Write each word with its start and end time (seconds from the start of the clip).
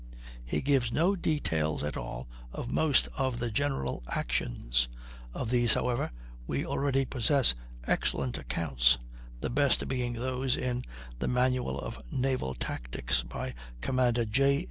He 0.43 0.61
gives 0.61 0.91
no 0.91 1.15
details 1.15 1.83
at 1.83 1.95
all 1.95 2.27
of 2.51 2.71
most 2.71 3.07
of 3.19 3.37
the 3.37 3.51
general 3.51 4.01
actions. 4.07 4.87
Of 5.31 5.51
these, 5.51 5.75
however, 5.75 6.09
we 6.47 6.65
already 6.65 7.05
possess 7.05 7.53
excellent 7.85 8.39
accounts, 8.39 8.97
the 9.41 9.51
best 9.51 9.87
being 9.87 10.13
those 10.13 10.57
in 10.57 10.85
the 11.19 11.27
"Manual 11.27 11.79
of 11.79 12.01
Naval 12.11 12.55
Tactics," 12.55 13.21
by 13.21 13.53
Commander 13.81 14.25
J. 14.25 14.59